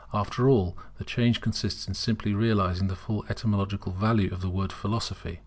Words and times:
After 0.15 0.49
all, 0.49 0.75
the 0.97 1.03
change 1.03 1.41
consists 1.41 1.85
simply 1.95 2.31
in 2.31 2.37
realizing 2.37 2.87
the 2.87 2.95
full 2.95 3.23
etymological 3.29 3.91
value 3.91 4.33
of 4.33 4.41
the 4.41 4.49
word 4.49 4.73
Philosophy. 4.73 5.39